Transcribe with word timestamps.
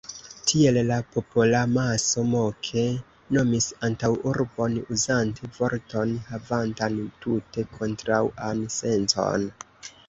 Tiel 0.51 0.77
la 0.91 0.95
popolamaso 1.15 2.23
moke 2.29 2.85
nomis 3.37 3.67
antaŭurbon, 3.89 4.79
uzante 4.97 5.51
vorton, 5.61 6.17
havantan 6.33 6.99
tute 7.27 7.69
kontraŭan 7.79 8.67
sencon. 8.81 9.49